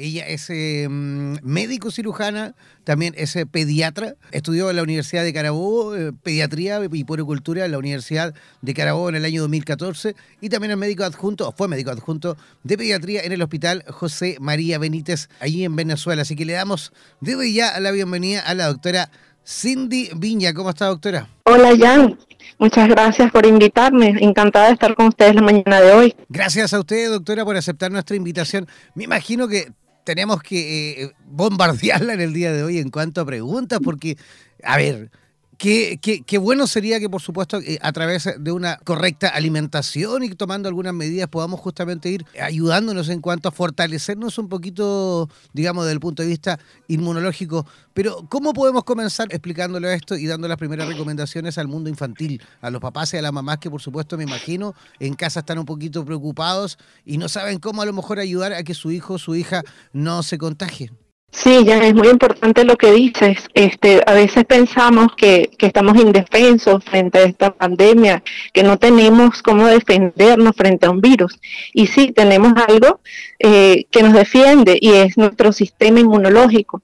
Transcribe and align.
Ella 0.00 0.26
es 0.26 0.48
eh, 0.48 0.88
médico 0.88 1.90
cirujana, 1.90 2.54
también 2.84 3.12
es 3.18 3.36
eh, 3.36 3.44
pediatra, 3.44 4.14
estudió 4.32 4.70
en 4.70 4.76
la 4.76 4.82
Universidad 4.82 5.24
de 5.24 5.32
Carabobo, 5.34 5.94
eh, 5.94 6.12
pediatría 6.22 6.80
y 6.90 7.04
puericultura 7.04 7.66
en 7.66 7.72
la 7.72 7.78
Universidad 7.78 8.34
de 8.62 8.74
Carabobo 8.74 9.10
en 9.10 9.16
el 9.16 9.26
año 9.26 9.42
2014 9.42 10.16
y 10.40 10.48
también 10.48 10.70
es 10.70 10.78
médico 10.78 11.04
adjunto, 11.04 11.52
fue 11.52 11.68
médico 11.68 11.90
adjunto 11.90 12.38
de 12.62 12.78
pediatría 12.78 13.20
en 13.24 13.32
el 13.32 13.42
Hospital 13.42 13.84
José 13.88 14.38
María 14.40 14.78
Benítez, 14.78 15.28
allí 15.38 15.64
en 15.64 15.76
Venezuela. 15.76 16.22
Así 16.22 16.34
que 16.34 16.46
le 16.46 16.54
damos 16.54 16.92
desde 17.20 17.52
ya 17.52 17.78
la 17.78 17.90
bienvenida 17.90 18.40
a 18.40 18.54
la 18.54 18.68
doctora 18.68 19.10
Cindy 19.46 20.10
Viña. 20.16 20.54
¿Cómo 20.54 20.70
está, 20.70 20.86
doctora? 20.86 21.28
Hola, 21.44 21.76
Jan. 21.78 22.18
Muchas 22.58 22.88
gracias 22.88 23.30
por 23.30 23.44
invitarme. 23.44 24.14
Encantada 24.20 24.68
de 24.68 24.72
estar 24.72 24.94
con 24.94 25.08
ustedes 25.08 25.34
la 25.34 25.42
mañana 25.42 25.80
de 25.80 25.92
hoy. 25.92 26.14
Gracias 26.30 26.72
a 26.72 26.80
usted, 26.80 27.10
doctora, 27.10 27.44
por 27.44 27.56
aceptar 27.56 27.92
nuestra 27.92 28.16
invitación. 28.16 28.66
Me 28.94 29.04
imagino 29.04 29.46
que 29.46 29.72
tenemos 30.10 30.42
que 30.42 31.02
eh, 31.02 31.12
bombardearla 31.24 32.14
en 32.14 32.20
el 32.20 32.32
día 32.32 32.52
de 32.52 32.64
hoy 32.64 32.78
en 32.78 32.90
cuanto 32.90 33.20
a 33.20 33.24
preguntas, 33.24 33.78
porque, 33.80 34.16
a 34.64 34.76
ver, 34.76 35.12
Qué, 35.60 36.00
qué, 36.00 36.38
bueno 36.38 36.66
sería 36.66 36.98
que, 37.00 37.10
por 37.10 37.20
supuesto, 37.20 37.58
eh, 37.58 37.78
a 37.82 37.92
través 37.92 38.26
de 38.38 38.50
una 38.50 38.78
correcta 38.78 39.28
alimentación 39.28 40.22
y 40.22 40.30
tomando 40.30 40.70
algunas 40.70 40.94
medidas 40.94 41.28
podamos 41.28 41.60
justamente 41.60 42.08
ir 42.08 42.24
ayudándonos 42.40 43.10
en 43.10 43.20
cuanto 43.20 43.50
a 43.50 43.52
fortalecernos 43.52 44.38
un 44.38 44.48
poquito, 44.48 45.28
digamos, 45.52 45.84
desde 45.84 45.92
el 45.92 46.00
punto 46.00 46.22
de 46.22 46.30
vista 46.30 46.58
inmunológico. 46.88 47.66
Pero, 47.92 48.26
¿cómo 48.30 48.54
podemos 48.54 48.84
comenzar 48.84 49.28
explicándole 49.32 49.92
esto 49.92 50.16
y 50.16 50.26
dando 50.26 50.48
las 50.48 50.56
primeras 50.56 50.88
recomendaciones 50.88 51.58
al 51.58 51.68
mundo 51.68 51.90
infantil, 51.90 52.40
a 52.62 52.70
los 52.70 52.80
papás 52.80 53.12
y 53.12 53.18
a 53.18 53.22
las 53.22 53.32
mamás 53.34 53.58
que, 53.58 53.68
por 53.68 53.82
supuesto, 53.82 54.16
me 54.16 54.24
imagino, 54.24 54.74
en 54.98 55.12
casa 55.12 55.40
están 55.40 55.58
un 55.58 55.66
poquito 55.66 56.06
preocupados 56.06 56.78
y 57.04 57.18
no 57.18 57.28
saben 57.28 57.58
cómo 57.58 57.82
a 57.82 57.84
lo 57.84 57.92
mejor 57.92 58.18
ayudar 58.18 58.54
a 58.54 58.62
que 58.62 58.72
su 58.72 58.90
hijo 58.90 59.12
o 59.12 59.18
su 59.18 59.34
hija 59.34 59.60
no 59.92 60.22
se 60.22 60.38
contagie? 60.38 60.90
Sí, 61.32 61.64
ya 61.64 61.78
es 61.78 61.94
muy 61.94 62.08
importante 62.08 62.64
lo 62.64 62.76
que 62.76 62.90
dices. 62.92 63.48
Este, 63.54 64.02
a 64.04 64.14
veces 64.14 64.44
pensamos 64.44 65.14
que, 65.16 65.50
que, 65.56 65.66
estamos 65.66 65.96
indefensos 65.96 66.82
frente 66.84 67.18
a 67.18 67.22
esta 67.22 67.54
pandemia, 67.54 68.22
que 68.52 68.62
no 68.64 68.78
tenemos 68.78 69.40
cómo 69.42 69.66
defendernos 69.66 70.56
frente 70.56 70.86
a 70.86 70.90
un 70.90 71.00
virus. 71.00 71.38
Y 71.72 71.86
sí, 71.86 72.12
tenemos 72.12 72.54
algo 72.68 73.00
eh, 73.38 73.86
que 73.90 74.02
nos 74.02 74.12
defiende 74.12 74.76
y 74.80 74.90
es 74.90 75.16
nuestro 75.16 75.52
sistema 75.52 76.00
inmunológico. 76.00 76.82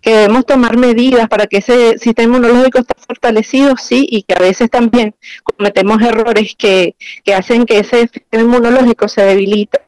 Que 0.00 0.10
debemos 0.12 0.46
tomar 0.46 0.76
medidas 0.76 1.28
para 1.28 1.46
que 1.46 1.58
ese 1.58 1.98
sistema 1.98 2.36
inmunológico 2.36 2.78
esté 2.78 2.94
fortalecido, 3.06 3.76
sí, 3.76 4.06
y 4.10 4.22
que 4.22 4.34
a 4.34 4.38
veces 4.40 4.70
también 4.70 5.14
cometemos 5.44 6.00
errores 6.02 6.54
que, 6.56 6.94
que 7.24 7.34
hacen 7.34 7.66
que 7.66 7.80
ese 7.80 8.08
sistema 8.08 8.44
inmunológico 8.44 9.08
se 9.08 9.22
debilite, 9.22 9.80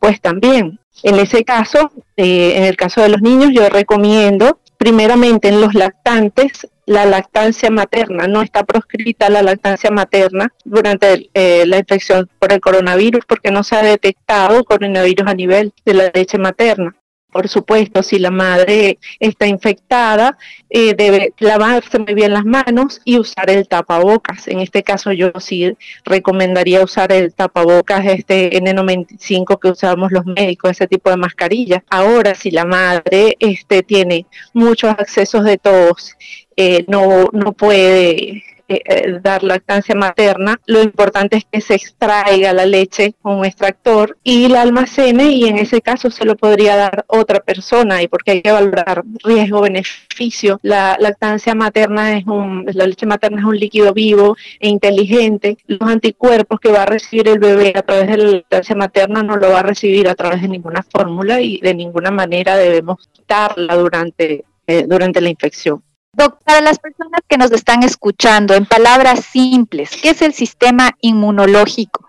pues 0.00 0.20
también 0.20 0.78
en 1.02 1.18
ese 1.18 1.44
caso, 1.44 1.90
eh, 2.16 2.56
en 2.56 2.64
el 2.64 2.76
caso 2.76 3.00
de 3.00 3.08
los 3.08 3.22
niños, 3.22 3.50
yo 3.52 3.68
recomiendo 3.68 4.60
primeramente 4.78 5.48
en 5.48 5.60
los 5.60 5.74
lactantes 5.74 6.68
la 6.86 7.04
lactancia 7.04 7.68
materna, 7.70 8.28
no 8.28 8.42
está 8.42 8.64
proscrita 8.64 9.28
la 9.28 9.42
lactancia 9.42 9.90
materna 9.90 10.52
durante 10.64 11.30
eh, 11.34 11.64
la 11.66 11.78
infección 11.78 12.30
por 12.38 12.52
el 12.52 12.60
coronavirus 12.60 13.24
porque 13.26 13.50
no 13.50 13.64
se 13.64 13.74
ha 13.74 13.82
detectado 13.82 14.64
coronavirus 14.64 15.26
a 15.26 15.34
nivel 15.34 15.72
de 15.84 15.94
la 15.94 16.10
leche 16.14 16.38
materna. 16.38 16.94
Por 17.36 17.48
supuesto, 17.48 18.02
si 18.02 18.18
la 18.18 18.30
madre 18.30 18.98
está 19.20 19.46
infectada, 19.46 20.38
eh, 20.70 20.94
debe 20.94 21.34
lavarse 21.38 21.98
muy 21.98 22.14
bien 22.14 22.32
las 22.32 22.46
manos 22.46 23.02
y 23.04 23.18
usar 23.18 23.50
el 23.50 23.68
tapabocas. 23.68 24.48
En 24.48 24.60
este 24.60 24.82
caso, 24.82 25.12
yo 25.12 25.32
sí 25.38 25.76
recomendaría 26.06 26.82
usar 26.82 27.12
el 27.12 27.34
tapabocas 27.34 28.06
este 28.06 28.58
N95 28.58 29.60
que 29.60 29.68
usamos 29.68 30.12
los 30.12 30.24
médicos, 30.24 30.70
ese 30.70 30.86
tipo 30.86 31.10
de 31.10 31.18
mascarilla. 31.18 31.84
Ahora, 31.90 32.34
si 32.34 32.50
la 32.50 32.64
madre 32.64 33.36
este, 33.38 33.82
tiene 33.82 34.24
muchos 34.54 34.88
accesos 34.92 35.44
de 35.44 35.58
tos, 35.58 36.16
eh, 36.56 36.86
no, 36.88 37.28
no 37.34 37.52
puede 37.52 38.44
eh, 38.68 38.82
eh, 38.84 39.20
dar 39.22 39.44
lactancia 39.44 39.94
materna, 39.94 40.60
lo 40.66 40.82
importante 40.82 41.36
es 41.36 41.44
que 41.44 41.60
se 41.60 41.74
extraiga 41.74 42.52
la 42.52 42.66
leche 42.66 43.14
con 43.22 43.38
un 43.38 43.44
extractor 43.44 44.18
y 44.24 44.48
la 44.48 44.62
almacene 44.62 45.30
y 45.30 45.44
en 45.44 45.58
ese 45.58 45.80
caso 45.80 46.10
se 46.10 46.24
lo 46.24 46.36
podría 46.36 46.74
dar 46.74 47.04
otra 47.06 47.38
persona 47.40 48.02
y 48.02 48.08
porque 48.08 48.32
hay 48.32 48.42
que 48.42 48.50
valorar 48.50 49.04
riesgo-beneficio. 49.22 50.58
La 50.62 50.96
lactancia 50.98 51.54
materna 51.54 52.18
es 52.18 52.26
un, 52.26 52.66
la 52.72 52.86
leche 52.86 53.06
materna 53.06 53.38
es 53.38 53.44
un 53.44 53.56
líquido 53.56 53.92
vivo 53.92 54.36
e 54.58 54.68
inteligente. 54.68 55.58
Los 55.66 55.88
anticuerpos 55.88 56.58
que 56.58 56.72
va 56.72 56.82
a 56.82 56.86
recibir 56.86 57.28
el 57.28 57.38
bebé 57.38 57.72
a 57.76 57.82
través 57.82 58.08
de 58.08 58.16
la 58.16 58.30
lactancia 58.32 58.74
materna 58.74 59.22
no 59.22 59.36
lo 59.36 59.50
va 59.50 59.60
a 59.60 59.62
recibir 59.62 60.08
a 60.08 60.16
través 60.16 60.42
de 60.42 60.48
ninguna 60.48 60.82
fórmula 60.82 61.40
y 61.40 61.60
de 61.60 61.74
ninguna 61.74 62.10
manera 62.10 62.56
debemos 62.56 63.08
darla 63.28 63.76
durante, 63.76 64.44
eh, 64.66 64.86
durante 64.88 65.20
la 65.20 65.28
infección. 65.28 65.82
Doctora, 66.16 66.62
las 66.62 66.78
personas 66.78 67.20
que 67.28 67.36
nos 67.36 67.52
están 67.52 67.82
escuchando, 67.82 68.54
en 68.54 68.64
palabras 68.64 69.22
simples, 69.22 69.90
¿qué 70.00 70.10
es 70.10 70.22
el 70.22 70.32
sistema 70.32 70.92
inmunológico? 71.02 72.08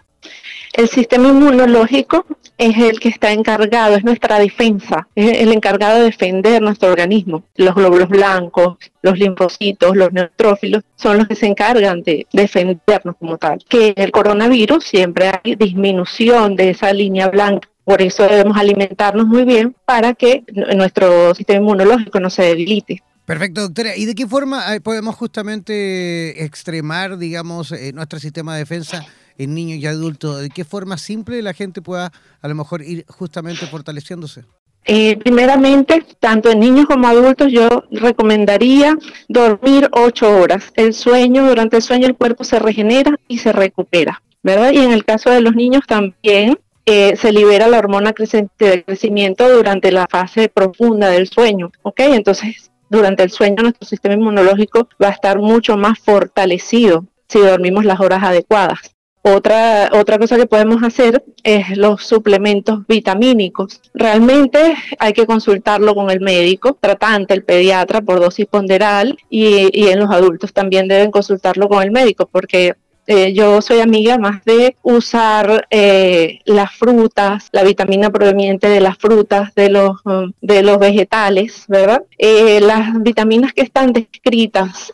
El 0.72 0.88
sistema 0.88 1.28
inmunológico 1.28 2.26
es 2.58 2.78
el 2.78 3.02
que 3.02 3.10
está 3.10 3.34
encargado, 3.34 3.98
es 3.98 4.06
nuestra 4.06 4.40
defensa, 4.40 5.10
es 5.14 5.42
el 5.42 5.52
encargado 5.52 5.98
de 5.98 6.06
defender 6.06 6.62
nuestro 6.62 6.90
organismo. 6.90 7.44
Los 7.56 7.76
glóbulos 7.76 8.08
blancos, 8.08 8.78
los 9.02 9.20
linfocitos, 9.20 9.98
los 9.98 10.14
neutrófilos 10.14 10.84
son 10.96 11.18
los 11.18 11.28
que 11.28 11.36
se 11.36 11.48
encargan 11.48 12.02
de 12.02 12.28
defendernos 12.32 13.18
como 13.20 13.38
tal. 13.38 13.60
Que 13.68 13.94
el 13.98 14.12
coronavirus 14.12 14.86
siempre 14.86 15.32
hay 15.44 15.56
disminución 15.56 16.56
de 16.56 16.70
esa 16.70 16.94
línea 16.94 17.28
blanca 17.28 17.68
por 17.88 18.02
eso 18.02 18.24
debemos 18.28 18.58
alimentarnos 18.58 19.26
muy 19.28 19.46
bien 19.46 19.74
para 19.86 20.14
que 20.14 20.44
nuestro 20.76 21.34
sistema 21.34 21.62
inmunológico 21.62 22.20
no 22.20 22.30
se 22.30 22.44
debilite. 22.44 23.02
Perfecto, 23.28 23.60
doctora. 23.60 23.98
¿Y 23.98 24.06
de 24.06 24.16
qué 24.16 24.26
forma 24.26 24.74
eh, 24.74 24.80
podemos 24.80 25.14
justamente 25.16 26.46
extremar, 26.46 27.18
digamos, 27.18 27.74
eh, 27.74 27.92
nuestro 27.94 28.20
sistema 28.20 28.54
de 28.54 28.60
defensa 28.60 29.06
en 29.38 29.54
niños 29.54 29.80
y 29.80 29.86
adultos? 29.86 30.40
¿De 30.40 30.50
qué 30.50 30.64
forma 30.64 30.98
simple 30.98 31.42
la 31.42 31.54
gente 31.54 31.82
pueda 31.82 32.14
a 32.42 32.48
lo 32.48 32.56
mejor 32.56 32.82
ir 32.84 33.04
justamente 33.10 33.66
fortaleciéndose? 33.66 34.46
Eh, 34.86 35.18
primeramente, 35.18 36.06
tanto 36.22 36.50
en 36.50 36.62
niños 36.62 36.86
como 36.86 37.06
adultos, 37.06 37.52
yo 37.52 37.84
recomendaría 37.92 38.98
dormir 39.28 39.90
ocho 39.92 40.34
horas. 40.34 40.72
El 40.76 40.94
sueño, 40.94 41.50
durante 41.50 41.76
el 41.76 41.82
sueño 41.82 42.08
el 42.08 42.16
cuerpo 42.16 42.46
se 42.46 42.60
regenera 42.60 43.20
y 43.28 43.40
se 43.40 43.52
recupera, 43.52 44.24
¿verdad? 44.42 44.72
Y 44.72 44.78
en 44.78 44.94
el 44.94 45.04
caso 45.04 45.32
de 45.32 45.42
los 45.42 45.54
niños 45.54 45.82
también 45.86 46.58
se 46.86 47.34
libera 47.34 47.68
la 47.68 47.80
hormona 47.80 48.14
de 48.18 48.84
crecimiento 48.86 49.50
durante 49.54 49.92
la 49.92 50.08
fase 50.10 50.48
profunda 50.48 51.10
del 51.10 51.28
sueño, 51.28 51.70
¿ok? 51.82 52.00
Entonces, 52.00 52.67
durante 52.90 53.24
el 53.24 53.32
sueño 53.32 53.64
nuestro 53.64 53.88
sistema 53.88 54.16
inmunológico 54.16 54.88
va 55.02 55.08
a 55.08 55.12
estar 55.12 55.40
mucho 55.40 55.78
más 55.78 56.00
fortalecido 56.00 57.06
si 57.28 57.40
dormimos 57.40 57.86
las 57.86 58.00
horas 58.00 58.24
adecuadas. 58.24 58.96
Otra, 59.24 59.90
otra 59.92 60.18
cosa 60.18 60.38
que 60.38 60.46
podemos 60.46 60.82
hacer 60.84 61.22
es 61.44 61.76
los 61.76 62.04
suplementos 62.04 62.88
vitamínicos. 62.88 63.82
Realmente 63.94 64.76
hay 65.00 65.12
que 65.12 65.26
consultarlo 65.26 65.96
con 65.96 66.10
el 66.10 66.22
médico 66.22 66.78
tratante, 66.80 67.34
el 67.34 67.44
pediatra, 67.44 68.00
por 68.00 68.22
dosis 68.22 68.46
ponderal 68.46 69.18
y, 69.30 69.70
y 69.78 69.90
en 69.90 70.00
los 70.00 70.12
adultos 70.12 70.54
también 70.54 70.88
deben 70.88 71.12
consultarlo 71.12 71.68
con 71.68 71.84
el 71.84 71.92
médico 71.92 72.30
porque 72.32 72.76
eh, 73.08 73.32
yo 73.34 73.62
soy 73.62 73.80
amiga 73.80 74.18
más 74.18 74.44
de 74.44 74.76
usar 74.84 75.66
eh, 75.70 76.40
las 76.44 76.74
frutas, 76.74 77.48
la 77.54 77.64
vitamina 77.64 78.10
proveniente 78.10 78.68
de 78.68 78.82
las 78.82 78.98
frutas, 78.98 79.56
de 79.56 79.70
los, 79.70 80.06
um, 80.06 80.34
de 80.42 80.62
los 80.62 80.78
vegetales, 80.78 81.64
¿verdad? 81.70 82.04
Eh, 82.18 82.60
las 82.60 83.02
vitaminas 83.02 83.54
que 83.54 83.62
están 83.62 83.94
descritas 83.94 84.92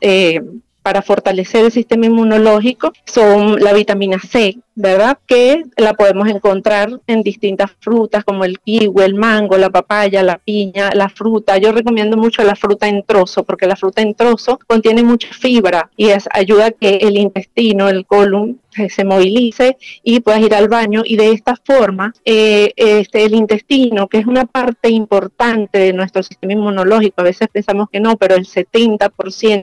para 0.84 1.02
fortalecer 1.02 1.66
el 1.66 1.72
sistema 1.72 2.06
inmunológico 2.06 2.92
son 3.06 3.60
la 3.62 3.74
vitamina 3.74 4.20
C, 4.20 4.58
¿verdad? 4.76 5.20
Que 5.26 5.64
la 5.78 5.94
podemos 5.94 6.28
encontrar 6.28 7.00
en 7.08 7.22
distintas 7.22 7.72
frutas 7.80 8.24
como 8.24 8.44
el 8.44 8.60
kiwi, 8.60 9.04
el 9.04 9.16
mango, 9.16 9.58
la 9.58 9.70
papaya, 9.70 10.24
la 10.24 10.38
piña, 10.38 10.92
la 10.94 11.10
fruta. 11.10 11.58
Yo 11.58 11.72
recomiendo 11.72 12.18
mucho 12.18 12.44
la 12.44 12.56
fruta 12.56 12.88
en 12.88 13.04
trozo 13.04 13.44
porque 13.44 13.68
la 13.68 13.76
fruta 13.76 14.02
en 14.02 14.16
trozo 14.16 14.60
contiene 14.68 15.04
mucha 15.04 15.30
fibra 15.34 15.90
y 15.96 16.10
es, 16.10 16.28
ayuda 16.32 16.68
a 16.68 16.72
que 16.72 16.98
el 16.98 17.18
intestino, 17.18 17.90
el 17.90 18.06
colon, 18.06 18.60
se 18.90 19.06
movilice 19.06 19.78
y 20.04 20.20
puedas 20.20 20.42
ir 20.42 20.54
al 20.54 20.68
baño 20.68 21.04
y 21.06 21.16
de 21.16 21.32
esta 21.32 21.56
forma 21.64 22.14
eh, 22.26 22.72
este, 22.76 23.26
el 23.26 23.36
intestino, 23.36 24.08
que 24.08 24.18
es 24.18 24.26
una 24.26 24.46
parte 24.46 24.90
importante 24.90 25.78
de 25.80 25.94
nuestro 25.94 26.24
sistema 26.24 26.54
inmunológico, 26.54 27.22
a 27.22 27.24
veces 27.24 27.48
pensamos 27.52 27.90
que 27.92 28.00
no, 28.00 28.18
pero 28.18 28.36
el 28.36 28.46
70%, 28.46 29.10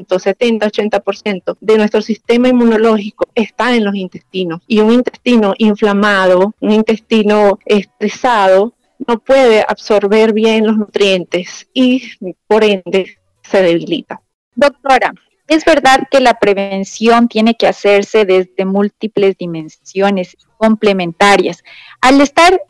70-80% 0.07 1.57
de 1.61 1.77
nuestro 1.77 2.03
sistema 2.03 2.49
inmunológico 2.49 3.27
está 3.35 3.75
en 3.75 3.85
los 3.85 3.95
intestinos 3.95 4.61
y 4.67 4.81
un 4.81 5.00
intestino 5.01 5.55
inflamado, 5.59 6.55
un 6.61 6.71
intestino 6.71 7.59
estresado, 7.65 8.75
no 9.07 9.19
puede 9.19 9.65
absorber 9.67 10.33
bien 10.33 10.67
los 10.67 10.77
nutrientes 10.77 11.69
y 11.73 12.03
por 12.47 12.65
ende 12.65 13.19
se 13.43 13.63
debilita. 13.63 14.21
Doctora, 14.55 15.13
es 15.49 15.65
verdad 15.65 16.07
que 16.11 16.21
la 16.21 16.35
prevención 16.35 17.27
tiene 17.27 17.57
que 17.57 17.67
hacerse 17.67 18.25
desde 18.25 18.65
múltiples 18.65 19.37
dimensiones 19.37 20.37
complementarias. 20.59 21.65
Al 22.01 22.21
estar 22.21 22.61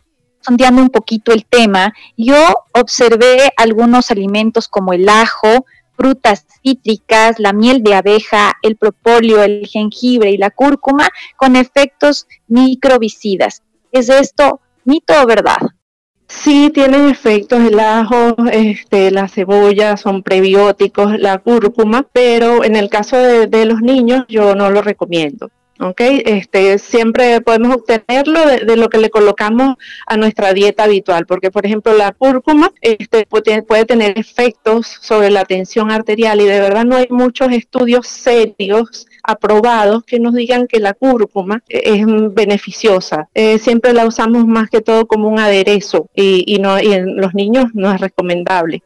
sondeando 0.40 0.80
un 0.80 0.88
poquito 0.88 1.32
el 1.32 1.44
tema, 1.44 1.92
yo 2.16 2.36
observé 2.72 3.50
algunos 3.56 4.10
alimentos 4.10 4.66
como 4.66 4.92
el 4.92 5.08
ajo, 5.08 5.66
frutas 6.00 6.46
cítricas, 6.62 7.38
la 7.38 7.52
miel 7.52 7.82
de 7.82 7.94
abeja, 7.94 8.54
el 8.62 8.76
propóleo, 8.76 9.42
el 9.42 9.66
jengibre 9.66 10.30
y 10.30 10.38
la 10.38 10.50
cúrcuma 10.50 11.10
con 11.36 11.56
efectos 11.56 12.26
microbicidas. 12.48 13.62
¿Es 13.92 14.08
esto 14.08 14.60
mito 14.84 15.12
o 15.22 15.26
verdad? 15.26 15.58
Sí, 16.26 16.70
tienen 16.72 17.08
efectos 17.08 17.60
el 17.60 17.78
ajo, 17.78 18.34
este, 18.50 19.10
la 19.10 19.28
cebolla, 19.28 19.98
son 19.98 20.22
prebióticos, 20.22 21.18
la 21.18 21.38
cúrcuma, 21.38 22.06
pero 22.10 22.64
en 22.64 22.76
el 22.76 22.88
caso 22.88 23.18
de 23.18 23.64
los 23.66 23.82
niños 23.82 24.24
yo 24.28 24.54
no 24.54 24.70
lo 24.70 24.80
recomiendo. 24.80 25.50
¿Ok? 25.80 26.00
Este, 26.00 26.78
siempre 26.78 27.40
podemos 27.40 27.76
obtenerlo 27.76 28.40
de, 28.46 28.76
lo 28.76 28.88
que 28.88 28.98
le 28.98 29.10
colocamos 29.10 29.76
a 30.06 30.16
nuestra 30.16 30.52
dieta 30.52 30.84
habitual, 30.84 31.26
porque 31.26 31.50
por 31.50 31.66
ejemplo 31.66 31.92
la 31.94 32.12
cúrcuma 32.12 32.70
este, 32.80 33.26
puede, 33.26 33.84
tener 33.84 34.18
efectos 34.18 34.86
sobre 35.00 35.30
la 35.30 35.44
tensión 35.44 35.90
arterial 35.90 36.40
y 36.40 36.44
de 36.44 36.60
verdad 36.60 36.84
no 36.84 36.96
hay 36.96 37.06
muchos 37.10 37.50
estudios 37.52 38.06
serios 38.06 39.06
aprobados 39.22 40.04
que 40.04 40.20
nos 40.20 40.34
digan 40.34 40.66
que 40.66 40.80
la 40.80 40.94
cúrcuma 40.94 41.62
es 41.68 42.04
beneficiosa. 42.32 43.28
Eh, 43.34 43.58
siempre 43.58 43.92
la 43.92 44.06
usamos 44.06 44.46
más 44.46 44.70
que 44.70 44.80
todo 44.80 45.06
como 45.06 45.28
un 45.28 45.38
aderezo 45.38 46.08
y, 46.14 46.44
y, 46.46 46.58
no, 46.58 46.80
y 46.80 46.92
en 46.92 47.16
los 47.16 47.34
niños 47.34 47.66
no 47.74 47.92
es 47.92 48.00
recomendable. 48.00 48.82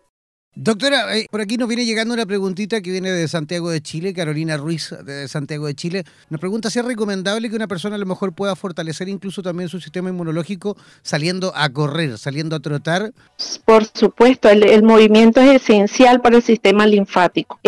Doctora, 0.56 1.18
eh, 1.18 1.26
por 1.32 1.40
aquí 1.40 1.56
nos 1.56 1.66
viene 1.66 1.84
llegando 1.84 2.14
una 2.14 2.26
preguntita 2.26 2.80
que 2.80 2.92
viene 2.92 3.10
de 3.10 3.26
Santiago 3.26 3.70
de 3.70 3.80
Chile, 3.80 4.14
Carolina 4.14 4.56
Ruiz 4.56 4.94
de 5.04 5.26
Santiago 5.26 5.66
de 5.66 5.74
Chile. 5.74 6.04
Nos 6.30 6.40
pregunta 6.40 6.70
si 6.70 6.78
es 6.78 6.84
recomendable 6.84 7.50
que 7.50 7.56
una 7.56 7.66
persona 7.66 7.96
a 7.96 7.98
lo 7.98 8.06
mejor 8.06 8.32
pueda 8.32 8.54
fortalecer 8.54 9.08
incluso 9.08 9.42
también 9.42 9.68
su 9.68 9.80
sistema 9.80 10.10
inmunológico 10.10 10.76
saliendo 11.02 11.52
a 11.56 11.68
correr, 11.70 12.18
saliendo 12.18 12.54
a 12.54 12.60
trotar. 12.60 13.12
Por 13.64 13.84
supuesto, 13.84 14.48
el, 14.48 14.84
movimiento 14.84 15.40
es 15.40 15.60
esencial 15.60 16.20
para 16.20 16.36
el 16.36 16.42
sistema 16.42 16.86
linfático. 16.86 17.58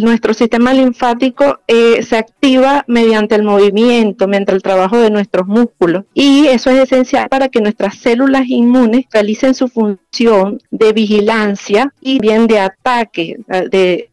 Nuestro 0.00 0.32
sistema 0.32 0.72
linfático 0.72 1.58
eh, 1.66 2.04
se 2.04 2.16
activa 2.16 2.84
mediante 2.86 3.34
el 3.34 3.42
movimiento, 3.42 4.28
mediante 4.28 4.52
el 4.52 4.62
trabajo 4.62 4.98
de 4.98 5.10
nuestros 5.10 5.48
músculos. 5.48 6.04
Y 6.14 6.46
eso 6.46 6.70
es 6.70 6.84
esencial 6.84 7.28
para 7.28 7.48
que 7.48 7.60
nuestras 7.60 7.98
células 7.98 8.46
inmunes 8.46 9.06
realicen 9.10 9.54
su 9.54 9.66
función 9.66 10.62
de 10.70 10.92
vigilancia 10.92 11.92
y 12.00 12.20
bien 12.20 12.35
de 12.44 12.58
ataque 12.58 13.36
de, 13.70 14.08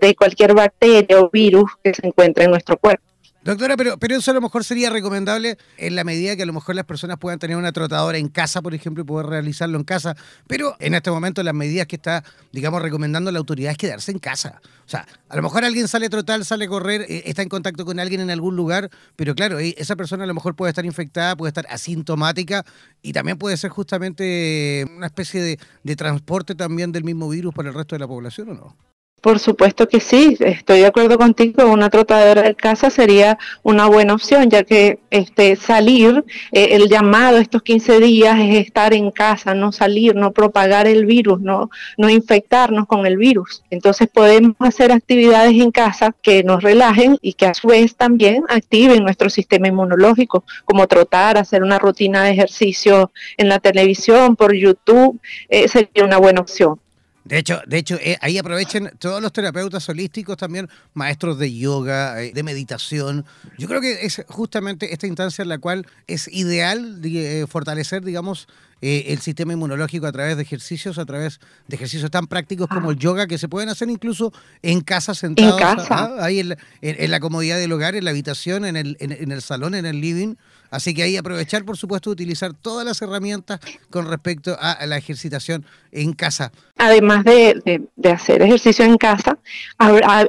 de, 0.00 0.14
cualquier 0.14 0.54
bacteria 0.54 1.20
o 1.20 1.30
virus 1.30 1.70
que 1.82 1.94
se 1.94 2.06
encuentre 2.06 2.44
en 2.44 2.50
nuestro 2.50 2.76
cuerpo. 2.76 3.04
Doctora, 3.46 3.76
pero, 3.76 3.96
pero 3.96 4.16
eso 4.16 4.32
a 4.32 4.34
lo 4.34 4.40
mejor 4.40 4.64
sería 4.64 4.90
recomendable 4.90 5.56
en 5.76 5.94
la 5.94 6.02
medida 6.02 6.34
que 6.34 6.42
a 6.42 6.46
lo 6.46 6.52
mejor 6.52 6.74
las 6.74 6.84
personas 6.84 7.16
puedan 7.16 7.38
tener 7.38 7.56
una 7.56 7.70
trotadora 7.70 8.18
en 8.18 8.26
casa, 8.26 8.60
por 8.60 8.74
ejemplo, 8.74 9.04
y 9.04 9.06
poder 9.06 9.26
realizarlo 9.26 9.78
en 9.78 9.84
casa. 9.84 10.16
Pero 10.48 10.74
en 10.80 10.94
este 10.94 11.12
momento 11.12 11.44
las 11.44 11.54
medidas 11.54 11.86
que 11.86 11.94
está, 11.94 12.24
digamos, 12.50 12.82
recomendando 12.82 13.30
la 13.30 13.38
autoridad 13.38 13.70
es 13.70 13.78
quedarse 13.78 14.10
en 14.10 14.18
casa. 14.18 14.60
O 14.84 14.88
sea, 14.88 15.06
a 15.28 15.36
lo 15.36 15.42
mejor 15.42 15.64
alguien 15.64 15.86
sale 15.86 16.06
a 16.06 16.10
trotar, 16.10 16.44
sale 16.44 16.64
a 16.64 16.68
correr, 16.68 17.02
eh, 17.02 17.22
está 17.26 17.42
en 17.42 17.48
contacto 17.48 17.84
con 17.84 18.00
alguien 18.00 18.20
en 18.20 18.30
algún 18.30 18.56
lugar, 18.56 18.90
pero 19.14 19.36
claro, 19.36 19.60
eh, 19.60 19.76
esa 19.78 19.94
persona 19.94 20.24
a 20.24 20.26
lo 20.26 20.34
mejor 20.34 20.56
puede 20.56 20.70
estar 20.70 20.84
infectada, 20.84 21.36
puede 21.36 21.50
estar 21.50 21.68
asintomática 21.70 22.64
y 23.00 23.12
también 23.12 23.38
puede 23.38 23.56
ser 23.56 23.70
justamente 23.70 24.84
una 24.96 25.06
especie 25.06 25.40
de, 25.40 25.60
de 25.84 25.94
transporte 25.94 26.56
también 26.56 26.90
del 26.90 27.04
mismo 27.04 27.28
virus 27.28 27.54
para 27.54 27.68
el 27.68 27.76
resto 27.76 27.94
de 27.94 28.00
la 28.00 28.08
población, 28.08 28.48
¿o 28.48 28.54
no? 28.54 28.95
Por 29.22 29.38
supuesto 29.40 29.88
que 29.88 29.98
sí, 29.98 30.36
estoy 30.38 30.80
de 30.80 30.86
acuerdo 30.86 31.18
contigo, 31.18 31.66
una 31.66 31.90
trotadora 31.90 32.42
de 32.42 32.54
casa 32.54 32.90
sería 32.90 33.38
una 33.62 33.86
buena 33.86 34.14
opción, 34.14 34.48
ya 34.50 34.62
que 34.62 35.00
este 35.10 35.56
salir, 35.56 36.22
eh, 36.52 36.68
el 36.72 36.88
llamado 36.88 37.38
estos 37.38 37.62
15 37.62 37.98
días 37.98 38.38
es 38.38 38.56
estar 38.56 38.94
en 38.94 39.10
casa, 39.10 39.54
no 39.54 39.72
salir, 39.72 40.14
no 40.14 40.32
propagar 40.32 40.86
el 40.86 41.06
virus, 41.06 41.40
no, 41.40 41.70
no 41.96 42.08
infectarnos 42.08 42.86
con 42.86 43.04
el 43.04 43.16
virus. 43.16 43.64
Entonces 43.70 44.06
podemos 44.12 44.54
hacer 44.60 44.92
actividades 44.92 45.54
en 45.54 45.72
casa 45.72 46.14
que 46.22 46.44
nos 46.44 46.62
relajen 46.62 47.18
y 47.20 47.32
que 47.32 47.46
a 47.46 47.54
su 47.54 47.68
vez 47.68 47.96
también 47.96 48.44
activen 48.48 49.02
nuestro 49.02 49.28
sistema 49.28 49.66
inmunológico, 49.66 50.44
como 50.64 50.86
trotar, 50.86 51.36
hacer 51.36 51.64
una 51.64 51.80
rutina 51.80 52.22
de 52.22 52.30
ejercicio 52.30 53.10
en 53.38 53.48
la 53.48 53.58
televisión, 53.58 54.36
por 54.36 54.54
YouTube, 54.54 55.18
eh, 55.48 55.66
sería 55.68 56.04
una 56.04 56.18
buena 56.18 56.42
opción. 56.42 56.78
De 57.26 57.38
hecho, 57.38 57.60
de 57.66 57.78
hecho 57.78 57.96
eh, 57.96 58.16
ahí 58.20 58.38
aprovechen 58.38 58.92
todos 59.00 59.20
los 59.20 59.32
terapeutas 59.32 59.88
holísticos 59.88 60.36
también, 60.36 60.68
maestros 60.94 61.38
de 61.38 61.52
yoga, 61.52 62.22
eh, 62.22 62.30
de 62.32 62.42
meditación. 62.44 63.24
Yo 63.58 63.66
creo 63.66 63.80
que 63.80 64.06
es 64.06 64.22
justamente 64.28 64.92
esta 64.92 65.08
instancia 65.08 65.42
en 65.42 65.48
la 65.48 65.58
cual 65.58 65.86
es 66.06 66.28
ideal 66.28 67.00
eh, 67.04 67.44
fortalecer, 67.48 68.04
digamos, 68.04 68.46
el 68.80 69.18
sistema 69.20 69.52
inmunológico 69.52 70.06
a 70.06 70.12
través 70.12 70.36
de 70.36 70.42
ejercicios, 70.42 70.98
a 70.98 71.06
través 71.06 71.40
de 71.66 71.76
ejercicios 71.76 72.10
tan 72.10 72.26
prácticos 72.26 72.68
como 72.68 72.90
el 72.90 72.98
yoga, 72.98 73.26
que 73.26 73.38
se 73.38 73.48
pueden 73.48 73.68
hacer 73.68 73.88
incluso 73.88 74.32
en 74.62 74.80
casa 74.80 75.14
sentados, 75.14 75.86
¿ah? 75.90 76.16
ahí 76.20 76.40
en 76.82 77.10
la, 77.10 77.20
comodidad 77.20 77.58
del 77.58 77.72
hogar, 77.72 77.96
en 77.96 78.04
la 78.04 78.10
habitación, 78.10 78.64
en 78.64 78.76
el, 78.76 78.96
en 79.00 79.32
el 79.32 79.42
salón, 79.42 79.74
en 79.74 79.86
el 79.86 80.00
living. 80.00 80.34
Así 80.70 80.94
que 80.94 81.02
ahí 81.02 81.16
aprovechar, 81.16 81.64
por 81.64 81.76
supuesto, 81.76 82.10
utilizar 82.10 82.52
todas 82.52 82.84
las 82.84 83.00
herramientas 83.00 83.60
con 83.90 84.08
respecto 84.08 84.56
a 84.60 84.84
la 84.86 84.96
ejercitación 84.96 85.64
en 85.92 86.12
casa. 86.12 86.52
Además 86.78 87.24
de, 87.24 87.88
hacer 88.04 88.42
ejercicio 88.42 88.84
en 88.84 88.98
casa, 88.98 89.38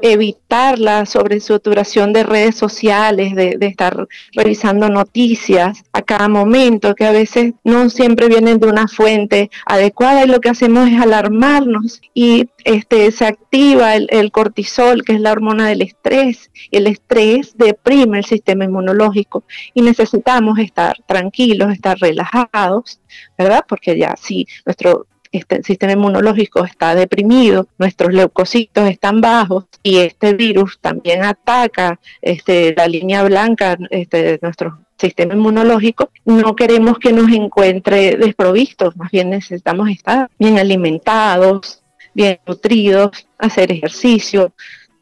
evitar 0.02 0.80
la 0.80 1.06
sobresaturación 1.06 2.14
de 2.14 2.24
redes 2.24 2.56
sociales, 2.56 3.36
de, 3.36 3.58
estar 3.62 4.08
revisando 4.34 4.88
noticias 4.88 5.84
a 5.92 6.02
cada 6.02 6.30
momento, 6.30 6.96
que 6.96 7.06
a 7.06 7.12
veces 7.12 7.54
no 7.66 7.90
siempre 7.90 8.30
vienen 8.40 8.60
de 8.60 8.68
una 8.68 8.88
fuente 8.88 9.50
adecuada 9.66 10.24
y 10.24 10.28
lo 10.28 10.40
que 10.40 10.50
hacemos 10.50 10.88
es 10.90 11.00
alarmarnos 11.00 12.02
y 12.14 12.50
este, 12.64 13.12
se 13.12 13.26
activa 13.26 13.96
el, 13.96 14.32
cortisol, 14.32 15.04
que 15.04 15.14
es 15.14 15.22
la 15.22 15.32
hormona 15.32 15.68
del 15.68 15.82
estrés, 15.82 16.52
y 16.70 16.78
el 16.78 16.88
estrés 16.88 17.58
deprime 17.58 18.20
el 18.20 18.26
sistema 18.26 18.66
inmunológico 18.66 19.44
y 19.74 19.82
necesitamos 19.82 20.60
estar 20.60 20.98
tranquilos, 21.08 21.72
estar 21.72 21.98
relajados, 21.98 23.00
¿verdad? 23.38 23.66
Porque 23.68 23.98
ya 23.98 24.16
si 24.18 24.48
nuestro 24.66 25.08
este 25.32 25.64
sistema 25.64 25.94
inmunológico 25.94 26.66
está 26.66 26.96
deprimido, 26.96 27.68
nuestros 27.78 28.14
leucocitos 28.14 28.90
están 28.90 29.22
bajos 29.22 29.66
y 29.84 29.98
este 29.98 30.34
virus 30.34 30.80
también 30.80 31.24
ataca 31.24 32.00
este, 32.22 32.74
la 32.76 32.88
línea 32.88 33.24
blanca 33.24 33.78
este, 33.90 34.24
de 34.24 34.40
nuestro 34.42 34.80
sistema 34.98 35.34
inmunológico, 35.34 36.10
no 36.26 36.56
queremos 36.56 36.98
que 36.98 37.14
nos 37.14 37.32
encuentre 37.32 38.18
desprovistos, 38.18 38.96
más 38.98 39.12
bien 39.12 39.30
necesitamos 39.30 39.90
estar 39.90 40.30
bien 40.40 40.58
alimentados, 40.58 41.84
bien 42.14 42.40
nutridos, 42.48 43.28
hacer 43.38 43.72
ejercicio, 43.72 44.54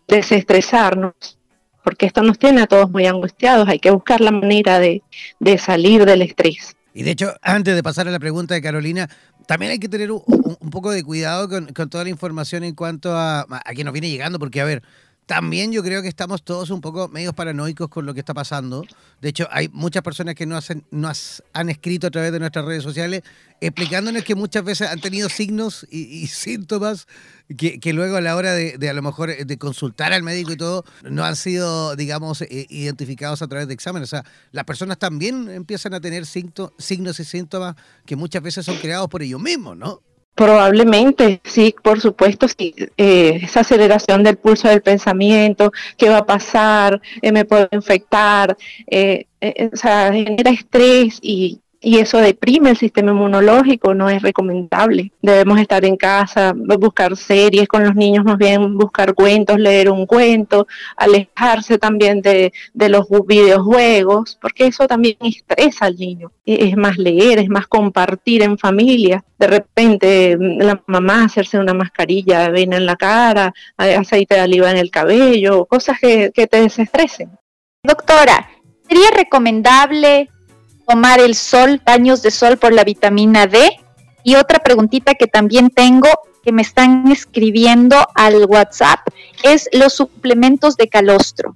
desestresarnos, 0.07 1.13
porque 1.83 2.07
esto 2.07 2.23
nos 2.23 2.37
tiene 2.37 2.61
a 2.61 2.67
todos 2.67 2.89
muy 2.91 3.05
angustiados, 3.05 3.69
hay 3.69 3.79
que 3.79 3.91
buscar 3.91 4.19
la 4.19 4.31
manera 4.31 4.79
de, 4.79 5.01
de 5.39 5.57
salir 5.57 6.05
del 6.05 6.23
estrés. 6.23 6.75
Y 6.93 7.03
de 7.03 7.11
hecho, 7.11 7.33
antes 7.41 7.75
de 7.75 7.83
pasar 7.83 8.07
a 8.07 8.11
la 8.11 8.19
pregunta 8.19 8.53
de 8.53 8.61
Carolina, 8.61 9.09
también 9.47 9.71
hay 9.71 9.79
que 9.79 9.89
tener 9.89 10.11
un, 10.11 10.21
poco 10.71 10.91
de 10.91 11.03
cuidado 11.03 11.49
con, 11.49 11.67
toda 11.89 12.03
la 12.03 12.09
información 12.09 12.63
en 12.63 12.75
cuanto 12.75 13.15
a, 13.15 13.41
a 13.41 13.73
quien 13.73 13.85
nos 13.85 13.93
viene 13.93 14.09
llegando, 14.09 14.39
porque 14.39 14.61
a 14.61 14.65
ver, 14.65 14.83
también 15.25 15.71
yo 15.71 15.81
creo 15.81 16.01
que 16.01 16.07
estamos 16.07 16.43
todos 16.43 16.69
un 16.69 16.81
poco 16.81 17.07
medios 17.07 17.33
paranoicos 17.33 17.89
con 17.89 18.05
lo 18.05 18.13
que 18.13 18.19
está 18.19 18.33
pasando. 18.33 18.83
De 19.21 19.29
hecho, 19.29 19.47
hay 19.51 19.69
muchas 19.69 20.03
personas 20.03 20.35
que 20.35 20.45
nos, 20.45 20.59
hacen, 20.59 20.85
nos 20.91 21.43
han 21.53 21.69
escrito 21.69 22.07
a 22.07 22.11
través 22.11 22.31
de 22.31 22.39
nuestras 22.39 22.65
redes 22.65 22.83
sociales 22.83 23.23
explicándonos 23.59 24.23
que 24.23 24.35
muchas 24.35 24.63
veces 24.63 24.89
han 24.89 25.01
tenido 25.01 25.27
signos 25.29 25.87
y, 25.89 26.27
síntomas 26.27 27.07
que, 27.57 27.93
luego 27.93 28.17
a 28.17 28.21
la 28.21 28.35
hora 28.35 28.53
de, 28.53 28.77
de, 28.77 28.89
a 28.89 28.93
lo 28.93 29.01
mejor 29.01 29.35
de 29.35 29.57
consultar 29.57 30.13
al 30.13 30.21
médico 30.21 30.51
y 30.51 30.57
todo 30.57 30.85
no 31.03 31.23
han 31.23 31.35
sido, 31.35 31.95
digamos, 31.95 32.41
eh, 32.41 32.67
identificados 32.69 33.41
a 33.41 33.47
través 33.47 33.67
de 33.67 33.73
exámenes. 33.73 34.09
O 34.09 34.11
sea, 34.11 34.25
las 34.51 34.65
personas 34.65 34.99
también 34.99 35.49
empiezan 35.49 35.95
a 35.95 35.99
tener 35.99 36.25
signos 36.25 37.19
y 37.19 37.23
síntomas 37.23 37.75
que 38.05 38.15
muchas 38.15 38.43
veces 38.43 38.65
son 38.65 38.77
creados 38.77 39.09
por 39.09 39.23
ellos 39.23 39.41
mismos, 39.41 39.75
¿no? 39.75 40.01
Probablemente, 40.35 41.39
sí, 41.45 41.73
por 41.81 42.01
supuesto, 42.01 42.47
sí. 42.49 42.75
Eh, 42.97 43.39
esa 43.43 43.61
aceleración 43.61 44.21
del 44.21 44.37
pulso 44.37 44.67
del 44.67 44.81
pensamiento, 44.81 45.71
qué 45.97 46.09
va 46.09 46.17
a 46.19 46.25
pasar, 46.25 47.01
eh, 47.21 47.31
me 47.31 47.45
puedo 47.45 47.69
infectar, 47.71 48.57
eh, 48.87 49.27
o 49.71 49.77
sea, 49.77 50.11
genera 50.11 50.51
estrés 50.51 51.19
y, 51.21 51.61
y 51.85 51.99
eso 51.99 52.17
deprime 52.17 52.71
el 52.71 52.77
sistema 52.77 53.11
inmunológico, 53.11 53.93
no 53.93 54.09
es 54.09 54.19
recomendable. 54.23 55.11
Debemos 55.21 55.59
estar 55.59 55.85
en 55.85 55.97
casa, 55.97 56.51
buscar 56.55 57.15
series 57.15 57.67
con 57.67 57.83
los 57.83 57.93
niños, 57.93 58.25
más 58.25 58.39
bien 58.39 58.75
buscar 58.75 59.13
cuentos, 59.13 59.59
leer 59.59 59.91
un 59.91 60.07
cuento, 60.07 60.65
alejarse 60.97 61.77
también 61.77 62.23
de, 62.23 62.51
los 62.73 63.05
videojuegos, 63.27 64.35
porque 64.41 64.65
eso 64.65 64.87
también 64.87 65.17
estresa 65.21 65.85
al 65.85 65.95
niño. 65.95 66.31
E, 66.43 66.69
es 66.69 66.75
más 66.75 66.97
leer, 66.97 67.37
es 67.37 67.49
más 67.49 67.67
compartir 67.67 68.41
en 68.41 68.57
familia. 68.57 69.23
De 69.37 69.45
repente 69.45 70.35
la 70.39 70.81
mamá 70.87 71.25
hacerse 71.25 71.59
una 71.59 71.75
mascarilla 71.75 72.39
de 72.39 72.45
avena 72.45 72.77
en 72.77 72.87
la 72.87 72.95
cara, 72.95 73.53
aceite 73.77 74.33
de 74.33 74.41
oliva 74.41 74.71
en 74.71 74.77
el 74.77 74.89
cabello, 74.89 75.65
cosas 75.65 75.99
que 75.99 76.31
te 76.31 76.61
desestresen. 76.61 77.29
Doctora, 77.83 78.49
¿sería 78.89 79.11
recomendable 79.15 80.31
tomar 80.87 81.19
el 81.19 81.35
sol, 81.35 81.81
baños 81.85 82.21
de 82.21 82.31
sol 82.31 82.57
por 82.57 82.73
la 82.73 82.83
vitamina 82.83 83.47
D. 83.47 83.69
Y 84.23 84.35
otra 84.35 84.59
preguntita 84.59 85.13
que 85.15 85.27
también 85.27 85.69
tengo, 85.69 86.09
que 86.43 86.51
me 86.51 86.61
están 86.61 87.11
escribiendo 87.11 87.95
al 88.15 88.45
WhatsApp, 88.45 88.99
es 89.43 89.69
los 89.73 89.93
suplementos 89.93 90.77
de 90.77 90.87
calostro. 90.87 91.53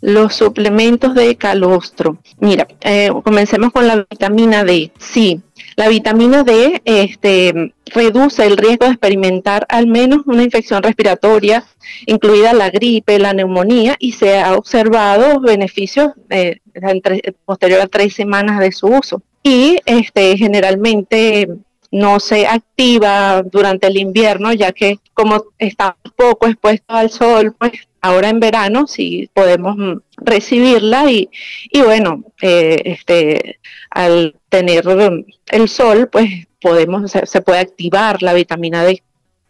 Los 0.00 0.34
suplementos 0.34 1.14
de 1.14 1.36
calostro. 1.36 2.18
Mira, 2.38 2.66
eh, 2.80 3.10
comencemos 3.22 3.70
con 3.72 3.86
la 3.86 4.06
vitamina 4.08 4.64
D. 4.64 4.92
Sí, 4.98 5.42
la 5.80 5.88
vitamina 5.88 6.44
D 6.44 6.82
este, 6.84 7.72
reduce 7.86 8.44
el 8.44 8.58
riesgo 8.58 8.84
de 8.84 8.92
experimentar 8.92 9.64
al 9.70 9.86
menos 9.86 10.26
una 10.26 10.42
infección 10.42 10.82
respiratoria, 10.82 11.64
incluida 12.04 12.52
la 12.52 12.68
gripe, 12.68 13.18
la 13.18 13.32
neumonía, 13.32 13.96
y 13.98 14.12
se 14.12 14.38
ha 14.38 14.56
observado 14.56 15.40
beneficios 15.40 16.10
eh, 16.28 16.60
posterior 17.46 17.80
a 17.80 17.86
tres 17.86 18.12
semanas 18.12 18.60
de 18.60 18.72
su 18.72 18.88
uso. 18.88 19.22
Y 19.42 19.78
este, 19.86 20.36
generalmente 20.36 21.48
no 21.90 22.20
se 22.20 22.46
activa 22.46 23.42
durante 23.42 23.88
el 23.88 23.96
invierno, 23.96 24.52
ya 24.52 24.72
que 24.72 24.98
como 25.14 25.44
está 25.58 25.96
poco 26.16 26.46
expuesto 26.46 26.94
al 26.94 27.10
sol, 27.10 27.54
pues 27.58 27.72
ahora 28.00 28.28
en 28.28 28.40
verano 28.40 28.86
sí 28.86 29.28
podemos 29.34 29.76
mm, 29.76 29.98
recibirla 30.16 31.10
y, 31.10 31.28
y 31.70 31.80
bueno, 31.82 32.24
eh, 32.42 32.80
este, 32.84 33.58
al 33.90 34.36
tener 34.48 34.86
mm, 34.86 35.24
el 35.48 35.68
sol, 35.68 36.08
pues 36.10 36.46
podemos, 36.60 37.10
se 37.10 37.40
puede 37.42 37.60
activar 37.60 38.22
la 38.22 38.34
vitamina 38.34 38.84
D. 38.84 39.02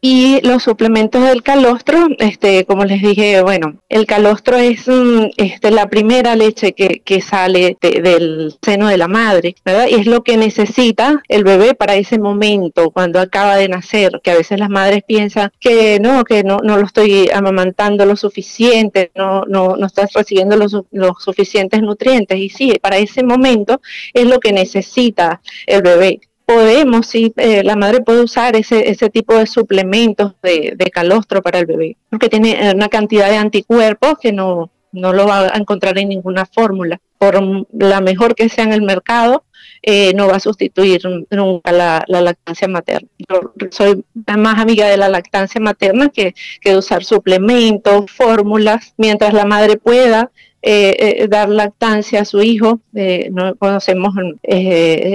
Y 0.03 0.41
los 0.47 0.63
suplementos 0.63 1.23
del 1.23 1.43
calostro, 1.43 2.09
este, 2.19 2.65
como 2.65 2.87
les 2.87 3.03
dije, 3.03 3.43
bueno, 3.43 3.77
el 3.91 4.07
calostro 4.07 4.57
es 4.57 4.89
mm, 4.89 5.27
este, 5.37 5.71
la 5.71 5.91
primera 5.91 6.37
leche 6.37 6.73
que, 6.73 7.03
que 7.05 7.21
sale 7.21 7.77
del 7.83 8.55
seno 8.63 8.89
de 8.89 8.97
la 8.97 9.09
madre, 9.09 9.57
¿verdad? 9.63 9.89
Y 9.91 9.97
es 9.97 10.07
lo 10.07 10.23
que 10.23 10.39
necesita 10.39 11.23
el 11.29 11.45
bebé 11.45 11.75
para 11.75 11.97
ese 11.97 12.19
momento, 12.19 12.91
cuando 12.93 13.21
acaba 13.21 13.57
de 13.57 13.69
nacer, 13.69 14.23
que 14.25 14.31
a 14.31 14.37
veces 14.37 14.59
las 14.59 14.71
madres 14.71 15.03
piensan 15.07 15.53
que 15.61 16.01
no, 16.01 16.25
que 16.25 16.45
no, 16.45 16.61
no 16.63 16.79
lo 16.79 16.87
estoy 16.87 17.29
amamantando 17.35 18.07
lo 18.07 18.17
suficiente, 18.17 19.11
no, 19.15 19.43
no, 19.47 19.77
no 19.77 19.87
estás 19.87 20.15
recibiendo 20.15 20.57
los, 20.57 20.77
los 20.93 21.23
suficientes 21.23 21.83
nutrientes. 21.83 22.39
Y 22.39 22.49
sí, 22.49 22.73
para 22.81 22.97
ese 22.97 23.23
momento 23.23 23.83
es 24.15 24.25
lo 24.25 24.41
que 24.41 24.53
necesita 24.53 25.43
el 25.67 25.83
bebé 25.83 26.21
podemos, 26.51 27.07
sí, 27.07 27.33
eh, 27.37 27.63
la 27.63 27.77
madre 27.77 28.01
puede 28.01 28.23
usar 28.23 28.57
ese, 28.57 28.91
ese 28.91 29.09
tipo 29.09 29.37
de 29.37 29.47
suplementos 29.47 30.35
de, 30.43 30.91
calostro 30.93 31.43
para 31.43 31.61
el 31.61 31.67
bebé, 31.67 31.97
porque 32.09 32.29
tiene 32.29 32.71
eh, 32.71 32.75
una 32.75 32.89
cantidad 32.89 33.31
de 33.31 33.37
anticuerpos 33.37 34.15
que 34.21 34.33
no, 34.33 34.71
no 34.91 35.13
lo 35.13 35.29
va 35.29 35.55
a 35.55 35.57
encontrar 35.57 35.97
en 35.99 36.09
ninguna 36.09 36.47
fórmula. 36.47 37.01
Por 37.19 37.41
la 37.73 38.01
mejor 38.01 38.35
que 38.35 38.49
sea 38.49 38.65
en 38.65 38.73
el 38.73 38.83
mercado, 38.83 39.45
eh, 39.83 40.13
no 40.15 40.27
va 40.27 40.37
a 40.37 40.41
sustituir 40.41 41.03
nunca 41.31 41.71
la, 41.71 42.05
lactancia 42.09 42.67
materna. 42.67 43.09
Yo 43.17 43.53
soy 43.71 44.05
más 44.37 44.59
amiga 44.59 44.89
de 44.89 44.97
la 44.97 45.09
lactancia 45.09 45.61
materna 45.61 46.09
que, 46.09 46.35
que 46.61 46.71
de 46.71 46.79
usar 46.79 47.05
suplementos, 47.05 48.11
fórmulas, 48.11 48.95
mientras 48.97 49.33
la 49.35 49.45
madre 49.45 49.77
pueda 49.77 50.33
eh, 50.63 51.23
eh, 51.23 51.29
dar 51.29 51.49
lactancia 51.49 52.21
a 52.21 52.25
su 52.27 52.43
hijo. 52.43 52.81
Eh, 52.95 53.31
no 53.33 53.55
conocemos 53.57 54.15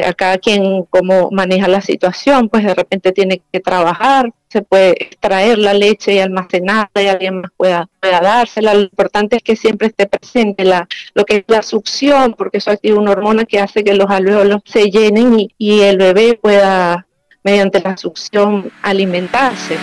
a 0.04 0.14
cada 0.14 0.40
quien 0.40 0.84
cómo 0.90 1.30
maneja 1.32 1.68
la 1.68 1.82
situación, 1.82 2.50
pues 2.50 2.64
de 2.64 2.74
repente 2.74 3.12
tiene 3.12 3.42
que 3.52 3.60
trabajar, 3.60 4.32
se 4.50 4.64
puede 4.64 4.92
extraer 5.04 5.60
la 5.60 5.74
leche 5.74 6.16
y 6.16 6.20
almacenarla 6.20 7.04
y 7.04 7.08
alguien 7.08 7.42
más 7.42 7.52
pueda, 7.56 7.88
pueda 8.00 8.20
dársela. 8.22 8.74
Lo 8.74 8.82
importante 8.82 9.36
es 9.36 9.44
que 9.44 9.56
siempre 9.56 9.90
esté 9.90 10.08
presente 10.08 10.64
la, 10.64 10.88
lo 11.14 11.26
que 11.26 11.38
es 11.38 11.44
la 11.48 11.62
succión, 11.62 12.34
porque 12.36 12.58
eso 12.58 12.72
activa 12.72 13.00
una 13.00 13.12
hormona 13.12 13.46
que 13.46 13.60
hace 13.60 13.84
que 13.84 13.94
los 13.94 14.10
alveolos 14.10 14.62
se 14.66 14.90
llenen 14.90 15.40
y, 15.40 15.54
y 15.60 15.82
el 15.82 15.98
bebé 15.98 16.40
pueda, 16.42 17.06
mediante 17.44 17.82
la 17.82 17.98
succión, 17.98 18.72
alimentarse. 18.82 19.78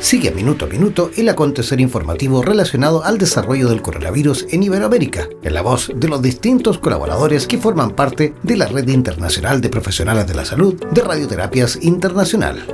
Sigue 0.00 0.30
minuto 0.30 0.64
a 0.64 0.68
minuto 0.68 1.10
el 1.16 1.28
acontecer 1.28 1.80
informativo 1.80 2.40
relacionado 2.40 3.02
al 3.04 3.18
desarrollo 3.18 3.68
del 3.68 3.82
coronavirus 3.82 4.46
en 4.50 4.62
Iberoamérica, 4.62 5.28
en 5.42 5.54
la 5.54 5.62
voz 5.62 5.90
de 5.94 6.08
los 6.08 6.22
distintos 6.22 6.78
colaboradores 6.78 7.48
que 7.48 7.58
forman 7.58 7.90
parte 7.90 8.34
de 8.42 8.56
la 8.56 8.66
Red 8.66 8.88
Internacional 8.88 9.60
de 9.60 9.68
Profesionales 9.68 10.26
de 10.26 10.34
la 10.34 10.44
Salud 10.44 10.74
de 10.92 11.02
Radioterapias 11.02 11.78
Internacional. 11.82 12.64